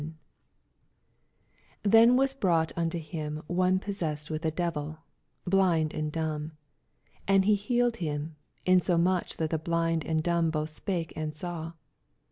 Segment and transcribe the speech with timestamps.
[0.01, 0.19] 29
[1.83, 4.97] Then was brought nnto him one poeseiaed with a deyil,
[5.45, 6.53] blind, and anmb:
[7.27, 8.35] and he healed him,
[8.65, 11.73] insomuch that the blind and dumb Doth apake and saw.